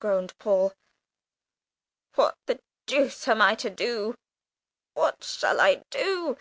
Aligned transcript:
groaned 0.00 0.36
Paul. 0.40 0.72
"What 2.16 2.36
the 2.46 2.58
dooce 2.88 3.28
am 3.28 3.40
I 3.40 3.54
to 3.54 3.70
do? 3.70 4.16
What 4.94 5.22
shall 5.22 5.60
I 5.60 5.84
do? 5.90 6.36